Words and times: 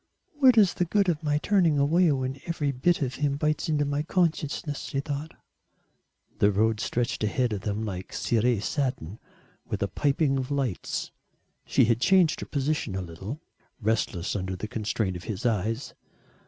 "What 0.33 0.57
is 0.57 0.73
the 0.73 0.85
good 0.85 1.09
of 1.09 1.21
my 1.21 1.37
turning 1.37 1.77
away 1.77 2.11
when 2.11 2.41
every 2.47 2.71
bit 2.71 3.03
of 3.03 3.13
him 3.21 3.37
bites 3.37 3.69
into 3.69 3.85
my 3.85 4.01
consciousness?" 4.01 4.79
she 4.79 4.99
thought. 4.99 5.35
The 6.39 6.51
road 6.51 6.79
stretched 6.79 7.23
ahead 7.23 7.53
of 7.53 7.61
them 7.61 7.85
like 7.85 8.07
ciré 8.11 8.63
satin 8.63 9.19
with 9.63 9.83
a 9.83 9.87
piping 9.87 10.39
of 10.39 10.49
lights. 10.49 11.11
She 11.67 11.85
had 11.85 12.01
changed 12.01 12.39
her 12.39 12.47
position 12.47 12.95
a 12.95 13.01
little, 13.03 13.41
restless 13.79 14.35
under 14.35 14.55
the 14.55 14.67
constraint 14.67 15.15
of 15.17 15.25
his 15.25 15.45
eyes. 15.45 15.93